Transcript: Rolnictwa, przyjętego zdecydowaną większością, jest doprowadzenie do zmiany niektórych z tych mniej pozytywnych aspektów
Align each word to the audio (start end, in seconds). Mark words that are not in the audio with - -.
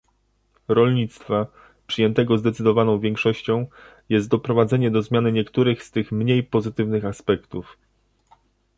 Rolnictwa, 0.67 1.47
przyjętego 1.87 2.37
zdecydowaną 2.37 2.99
większością, 2.99 3.67
jest 4.09 4.27
doprowadzenie 4.29 4.91
do 4.91 5.01
zmiany 5.01 5.31
niektórych 5.31 5.83
z 5.83 5.91
tych 5.91 6.11
mniej 6.11 6.43
pozytywnych 6.43 7.05
aspektów 7.05 7.77